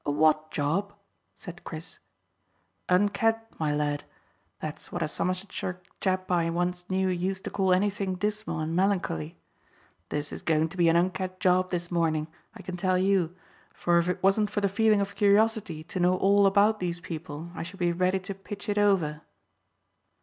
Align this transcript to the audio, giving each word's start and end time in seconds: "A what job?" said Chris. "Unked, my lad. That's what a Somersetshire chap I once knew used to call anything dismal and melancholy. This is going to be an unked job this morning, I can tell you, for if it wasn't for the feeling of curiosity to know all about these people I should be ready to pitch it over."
"A 0.03 0.09
what 0.09 0.49
job?" 0.49 0.93
said 1.35 1.63
Chris. 1.63 1.99
"Unked, 2.89 3.37
my 3.59 3.71
lad. 3.71 4.03
That's 4.59 4.91
what 4.91 5.03
a 5.03 5.07
Somersetshire 5.07 5.79
chap 5.99 6.31
I 6.31 6.49
once 6.49 6.89
knew 6.89 7.07
used 7.07 7.43
to 7.43 7.51
call 7.51 7.71
anything 7.71 8.15
dismal 8.15 8.61
and 8.61 8.75
melancholy. 8.75 9.37
This 10.09 10.31
is 10.33 10.41
going 10.41 10.69
to 10.69 10.77
be 10.77 10.89
an 10.89 10.95
unked 10.95 11.39
job 11.39 11.69
this 11.69 11.91
morning, 11.91 12.25
I 12.55 12.63
can 12.63 12.77
tell 12.77 12.97
you, 12.97 13.35
for 13.75 13.99
if 13.99 14.09
it 14.09 14.23
wasn't 14.23 14.49
for 14.49 14.59
the 14.61 14.67
feeling 14.67 15.01
of 15.01 15.13
curiosity 15.13 15.83
to 15.83 15.99
know 15.99 16.17
all 16.17 16.47
about 16.47 16.79
these 16.79 16.99
people 16.99 17.51
I 17.53 17.61
should 17.61 17.77
be 17.77 17.91
ready 17.93 18.17
to 18.21 18.33
pitch 18.33 18.69
it 18.69 18.79
over." 18.79 19.21